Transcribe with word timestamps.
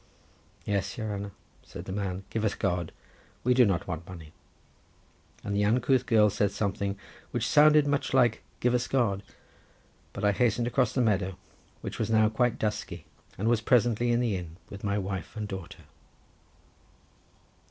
"Yes, 0.65 0.97
your 0.97 1.09
haner," 1.15 1.29
said 1.61 1.85
the 1.85 1.91
man, 1.91 2.23
"Give 2.31 2.43
us 2.43 2.55
God! 2.55 2.91
we 3.43 3.53
do 3.53 3.67
not 3.67 3.85
want 3.85 4.07
money;" 4.07 4.33
and 5.43 5.55
the 5.55 5.63
uncouth 5.63 6.07
girl 6.07 6.31
said 6.31 6.49
something, 6.49 6.97
which 7.29 7.47
sounded 7.47 7.85
much 7.85 8.11
like 8.11 8.41
Give 8.61 8.73
us 8.73 8.87
God! 8.87 9.21
but 10.11 10.25
I 10.25 10.31
hastened 10.31 10.65
across 10.65 10.91
the 10.93 11.01
meadow, 11.01 11.37
which 11.81 11.99
was 11.99 12.09
now 12.09 12.29
quite 12.29 12.57
dusky, 12.57 13.05
and 13.37 13.47
was 13.47 13.61
presently 13.61 14.11
in 14.11 14.21
the 14.21 14.35
inn 14.35 14.55
with 14.71 14.83
my 14.83 14.97
wife 14.97 15.35
and 15.35 15.47
daughter. 15.47 15.83